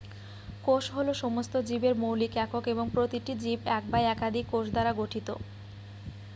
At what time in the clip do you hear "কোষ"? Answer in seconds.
0.63-0.83, 4.51-4.65